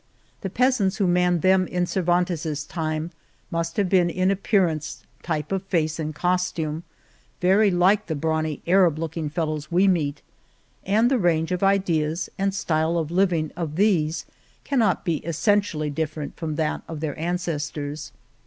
[0.41, 3.11] The peas ants who manned them in Cervantes's time
[3.51, 6.81] must have been in appearance, type of face and costume,
[7.39, 10.23] very like the brawny Arab looking fellows we meet,
[10.87, 14.25] and the range of ideas and style of living of these
[14.63, 18.11] cannot be essentially different from that of their ances tors.